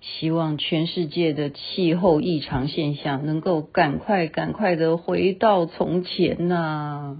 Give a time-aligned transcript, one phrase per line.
[0.00, 7.16] 希望全世界的气候异常现象能够赶快、赶快的回到从前呐、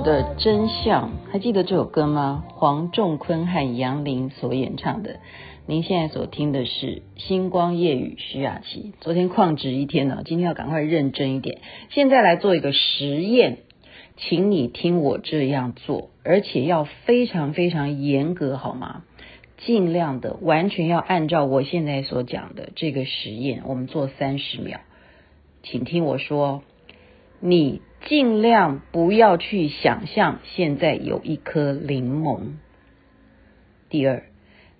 [0.00, 2.44] 的真相，还记得这首歌吗？
[2.48, 5.20] 黄仲坤和杨林所演唱的。
[5.66, 8.92] 您现在所听的是《星光夜雨》，徐雅琪。
[9.00, 11.58] 昨天旷职一天呢，今天要赶快认真一点。
[11.90, 13.58] 现在来做一个实验，
[14.16, 19.04] 请你听我这样做，而且要非常非常严格，好吗？
[19.58, 24.80] 尽量的完全要按照我现在所讲的这个实验，我们做三十秒，
[25.62, 26.62] 请听我说，
[27.40, 27.80] 你。
[28.06, 32.56] 尽量不要去想象现在有一颗柠檬。
[33.88, 34.24] 第二，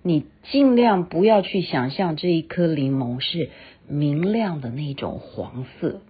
[0.03, 3.49] 你尽量不要去想象这一颗柠檬是
[3.87, 6.01] 明亮的那种黄色。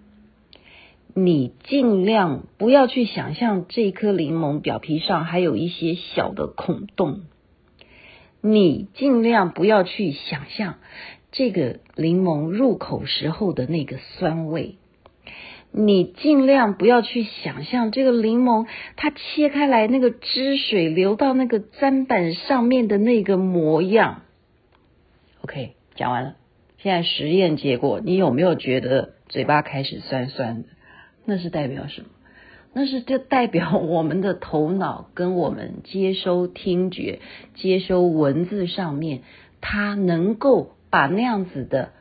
[1.13, 7.21] 你尽量不要去想象这一颗柠檬表皮上还有一些小的孔洞。
[8.41, 10.75] 你尽量不要去想象
[11.31, 14.75] 这个柠檬入口时候的那个酸味。
[15.77, 24.21] 你尽量不要去想象这个柠檬，它切开来那个汁水流到那个砧板上面的那个模样。
[25.41, 26.35] OK，讲完了。
[26.77, 30.69] 现在实验结果，你有没有觉得嘴巴开始酸酸的？
[31.25, 32.07] 那是代表什么？
[32.73, 37.19] 那是就代表我们的头脑跟我们接收听觉、
[37.53, 39.23] 接收文字上面，
[39.59, 41.91] 它能够把那样子的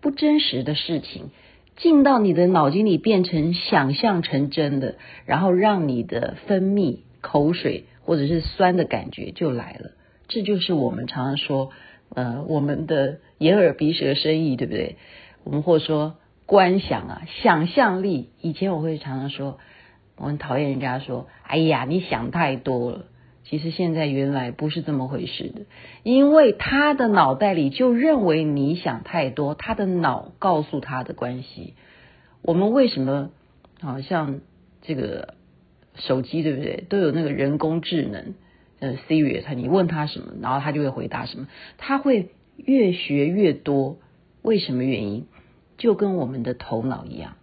[0.00, 1.30] 不真实的事情。
[1.76, 9.92] 进到你的脑筋里，变成想象成真的，然后让你的分泌口水或者是酸的感觉就来了。
[10.28, 11.70] 这就是我们常常说，
[12.14, 14.96] 呃，我们的眼耳鼻舌身意，对不对？
[15.44, 18.30] 我们或说观想啊，想象力。
[18.40, 19.58] 以前我会常常说，
[20.16, 23.06] 我很讨厌人家说，哎呀，你想太多了。
[23.44, 25.62] 其实现在原来不是这么回事的，
[26.04, 31.74] 因为他的脑袋里就认为你想太多，他的脑告诉他的关系。
[32.40, 33.30] 我们为什么
[33.80, 34.40] 好像
[34.80, 35.34] 这个
[35.96, 38.34] 手机对不对，都有那个人工智能，
[38.78, 41.48] 呃，Siri，他你问他什么，然后他就会回答什么，
[41.78, 43.98] 他会越学越多。
[44.40, 45.26] 为什么原因？
[45.78, 47.36] 就跟我们的头脑一样，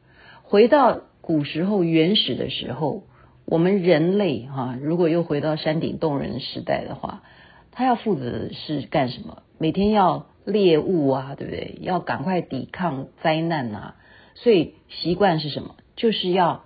[0.43, 3.03] 回到古时候原始的时候。
[3.49, 7.23] 我们人类哈，如果又回到山顶洞人时代的话，
[7.71, 9.41] 他要负责的是干什么？
[9.57, 11.79] 每天要猎物啊，对不对？
[11.81, 13.95] 要赶快抵抗灾难啊，
[14.35, 15.73] 所以习惯是什么？
[15.95, 16.63] 就是要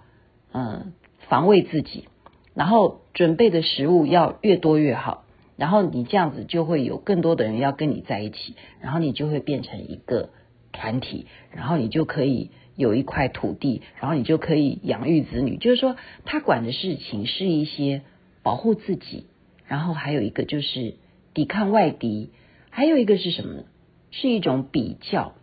[0.52, 0.92] 嗯
[1.30, 2.10] 防卫自己，
[2.54, 5.24] 然后准备的食物要越多越好，
[5.56, 10.32] 然后你这样子就会有更多的人要跟你在一起，然后你就会变成一个
[10.74, 12.52] 团体，然后你就可以。
[12.76, 15.58] 有一块土地，然后你就可以养育子女。
[15.58, 15.96] 就是说，
[16.26, 18.02] 他管的事情是一些
[18.42, 19.26] 保护自己，
[19.68, 20.96] 然后还有一个就是
[21.34, 22.32] 抵抗外敌，
[22.70, 23.64] 还有一个是什么呢？
[24.12, 25.34] 是一种比较。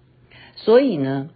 [0.57, 1.31] 所以呢，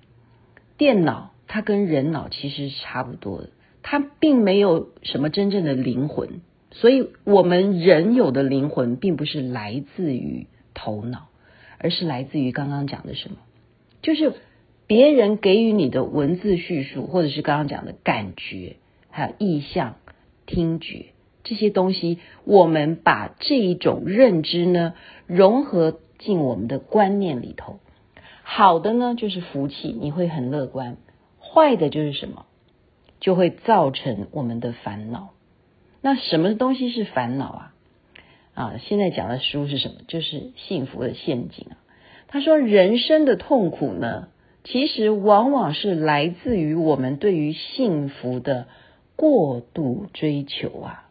[0.76, 3.50] 电脑它跟人脑其实是差不多的，
[3.82, 6.40] 它并没有什么真正的灵魂。
[6.72, 11.28] 所以我们人有的灵魂，并不是来自于头脑，
[11.78, 13.36] 而是来自于刚刚讲的什么？
[14.02, 14.32] 就是。
[14.86, 18.76] 别人给予你的文字叙述，或者是刚刚讲的感觉，
[19.10, 19.96] 还有意象、
[20.46, 21.06] 听觉
[21.42, 24.94] 这些东西，我们把这一种认知呢
[25.26, 27.80] 融合进我们的观念里头。
[28.42, 30.96] 好的呢，就是福气，你会很乐观；
[31.40, 32.44] 坏的就是什么，
[33.20, 35.30] 就会造成我们的烦恼。
[36.02, 37.74] 那什么东西是烦恼啊？
[38.52, 39.94] 啊，现在讲的书是什么？
[40.06, 41.76] 就是幸福的陷阱啊。
[42.28, 44.28] 他说，人生的痛苦呢，
[44.64, 48.66] 其实往往是来自于我们对于幸福的
[49.14, 51.10] 过度追求啊，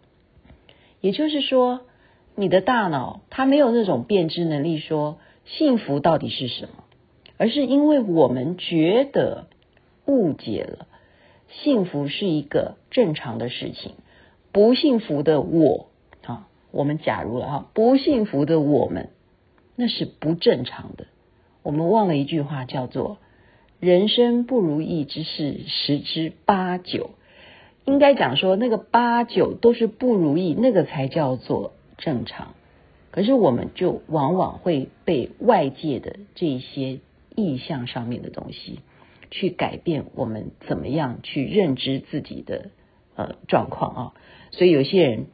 [1.02, 1.82] 也就是说，
[2.34, 6.84] 你的大脑它没有那种辨知能力，说幸福到底是什么，
[7.38, 9.46] 而是因为我们觉得
[10.08, 10.88] 误解了，
[11.48, 13.94] 幸福是一个正常的事情，
[14.52, 15.90] 不幸福的我
[16.26, 19.12] 啊，我们假如了哈，不幸福的我们，
[19.76, 21.06] 那是不正常的。
[21.62, 23.20] 我们忘了一句话，叫做。
[23.84, 27.10] 人生不如意之事十之八九，
[27.84, 32.54] 应该讲说那个八九都是不如意，那个才叫做正常。
[33.12, 37.02] 可是我们就往往会被外界的这些
[37.36, 38.80] 意象上面的东西
[39.32, 42.70] 去改变我们怎么样去认知自己的
[43.18, 44.14] 呃状况啊。
[44.52, 45.26] 所以有些人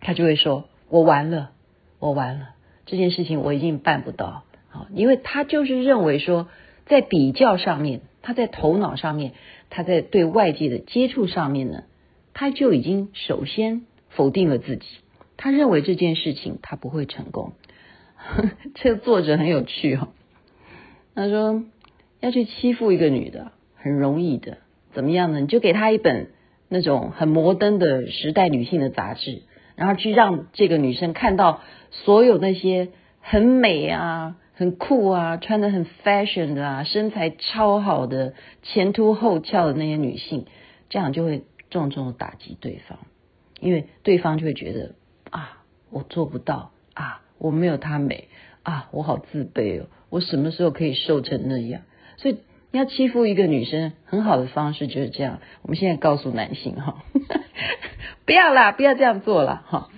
[0.00, 1.50] 他就会说：“我完了，
[1.98, 2.50] 我完了，
[2.86, 6.48] 这件事情我已经办不到。”啊，因为他就是认为说，
[6.86, 9.32] 在比较上面，他在头脑上面，
[9.70, 11.84] 他在对外界的接触上面呢，
[12.34, 14.86] 他就已经首先否定了自己。
[15.36, 17.52] 他认为这件事情他不会成功。
[18.76, 20.08] 这个作者很有趣哈，
[21.14, 21.64] 他说
[22.20, 24.58] 要去欺负一个女的很容易的，
[24.92, 25.40] 怎么样呢？
[25.40, 26.28] 你就给她一本
[26.68, 29.42] 那种很摩登的时代女性的杂志，
[29.74, 32.90] 然后去让这个女生看到所有那些
[33.20, 40.46] 很美啊、很酷啊、穿得很 fashion 的啊、身材超好的、前凸后翘的那些女性，
[40.88, 43.00] 这样就会重重的打击对方，
[43.58, 44.94] 因为对方就会觉得
[45.30, 47.22] 啊，我做不到啊。
[47.38, 48.28] 我没有她美
[48.62, 49.86] 啊，我好自卑哦。
[50.10, 51.82] 我什么时候可以瘦成那样？
[52.18, 52.38] 所以
[52.70, 55.40] 你要欺负一个女生，很好的方式就是这样。
[55.62, 57.02] 我们现在告诉男性哈，
[58.24, 59.88] 不要啦，不要这样做了哈。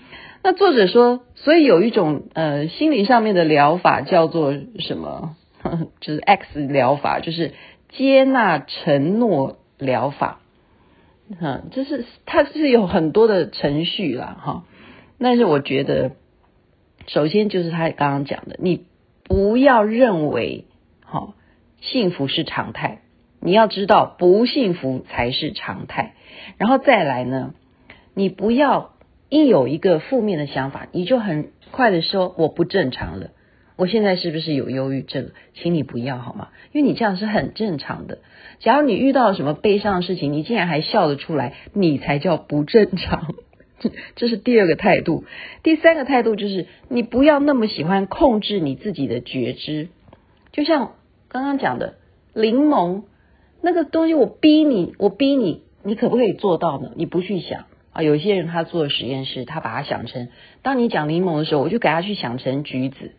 [0.44, 5.36] 那作者说，所以有一种呃心理上面的疗法叫做什么？
[6.02, 7.54] 就是 X 疗法，就是
[7.88, 10.40] 接纳承诺疗法。
[11.40, 14.64] 哈，就是它是有很多的程序啦哈。
[15.18, 16.12] 但是我觉得。
[17.06, 18.86] 首先就是他刚刚讲的，你
[19.24, 20.64] 不要认为
[21.04, 21.34] 好
[21.82, 23.02] 幸福是常态，
[23.40, 26.14] 你要知道不幸福才是常态。
[26.56, 27.52] 然后再来呢，
[28.14, 28.93] 你不要
[29.28, 33.30] 一有一个负面的想法，你就很快的说我不正常了，
[33.76, 35.30] 我现在是不是有忧郁症？
[35.54, 36.48] 请你不要好吗？
[36.72, 38.18] 因为你这样是很正常的。
[38.60, 43.34] 假如你遇到什么悲伤的事情，你竟然还笑得出来，你才叫不正常。
[44.16, 45.24] 这是第二个态度，
[45.62, 49.88] 第三个态度就是你不要那么喜欢控制你自己的觉知，
[50.52, 50.92] 就像
[51.28, 51.94] 刚刚讲的
[52.34, 53.02] 柠檬
[53.60, 56.92] 那个东西，我逼你，我逼你，你可不可以做到呢？
[56.94, 60.28] 你不去想啊，有些人他做实验室，他把它想成，
[60.60, 63.12] 当你讲柠檬的时候，我就给他去想成橘子，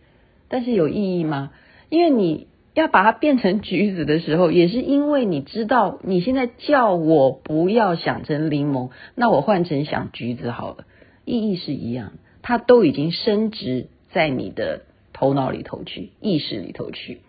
[0.49, 1.51] 但是有意义吗？
[1.89, 2.45] 因为你。
[2.75, 10.83] 要把它变成橘子的时候，也是因为你知道你现在叫我不要想成柠檬，那我换成想橘子好了，
[11.23, 12.11] 意义是一样，
[12.41, 14.81] 它都已经升值在你的
[15.13, 17.19] 头脑里头去，意识里头去，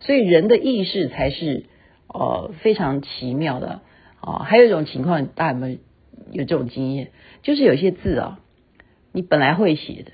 [0.00, 1.66] 所以人的意识才是
[2.08, 3.82] 呃非常奇妙的
[4.22, 5.78] 啊、还有一种情况，大家有没有
[6.32, 7.10] 有这种经验？
[7.42, 8.40] 就是有些字啊，
[9.12, 10.12] 你本来会写的，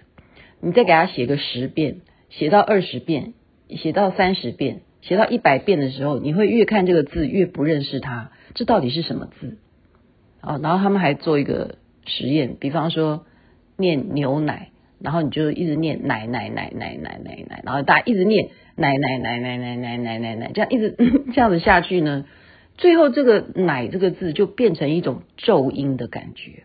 [0.60, 3.34] 你再给他写个十遍，写到二十遍。
[3.70, 9.58] 写到三十遍，写到一百遍的时候，你会越看这个字越不认识它，这到底是什么字？
[10.40, 13.26] 啊，然后他们还做一个实验，比方说
[13.76, 20.96] 念牛奶，然后你就一直念奶奶奶奶奶奶奶，然后大家一直念奶奶奶奶奶奶奶奶奶，这样一直
[21.32, 22.24] 这样子下去呢，
[22.76, 26.64] 最后这个奶这个字就变成一种咒音的感觉。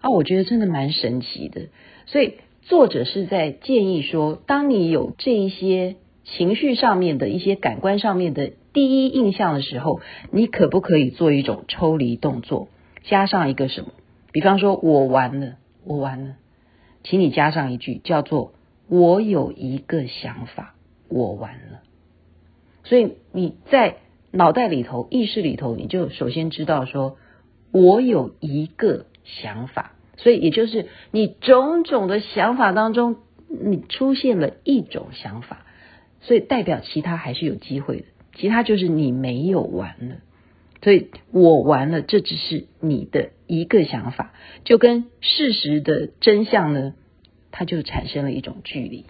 [0.00, 1.68] 啊，我觉得真的蛮神奇的，
[2.06, 2.34] 所以。
[2.60, 10.02] 作者是在建议说，当你有这一些情绪上面的一些感官上面的第一印象的时候，
[10.32, 12.68] 你可不可以做一种抽离动作，
[13.04, 13.92] 加上一个什么？
[14.32, 16.34] 比方说，我完了，我完了，
[17.04, 18.52] 请你加上一句叫做
[18.86, 20.74] “我有一个想法，
[21.08, 21.80] 我完了”。
[22.84, 23.96] 所以你在
[24.30, 27.16] 脑袋里头、意识里头，你就首先知道说，
[27.72, 29.92] 我有一个想法。
[30.16, 35.64] 所以，也就是你种种的想法当中，你出现了一种想法，
[36.20, 38.04] 所以代表其他还是有机会的。
[38.34, 40.16] 其他就是你没有完了，
[40.82, 44.32] 所以我完了，这只是你的一个想法，
[44.64, 46.94] 就跟事实的真相呢，
[47.52, 49.04] 它就产生了一种距离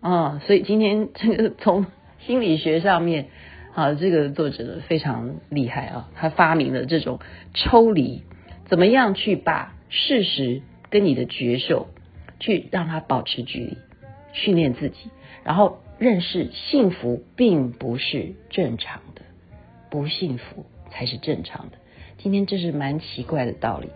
[0.00, 0.40] 啊。
[0.46, 1.84] 所以今天这个从
[2.26, 3.28] 心理学上面
[3.74, 7.18] 啊，这个作者非常厉害啊，他发明了这种
[7.52, 8.22] 抽离，
[8.66, 9.72] 怎么样去把。
[9.90, 11.86] 事实跟你的觉受，
[12.40, 13.78] 去让他保持距离，
[14.32, 15.10] 训练自己，
[15.44, 19.22] 然后认识幸福并不是正常的，
[19.88, 21.76] 不幸福才是正常的。
[22.18, 23.88] 今天这是蛮奇怪的道理，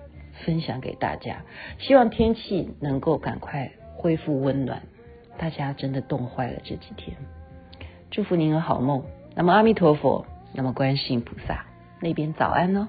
[0.44, 1.42] 分享给大家。
[1.80, 4.82] 希望天气能够赶快恢复温暖，
[5.37, 7.16] 大家真的冻坏了这几天。
[8.12, 9.02] 祝福您有好梦。
[9.38, 11.64] 那么阿弥陀佛，那么观世音菩萨
[12.00, 12.88] 那边早安哦。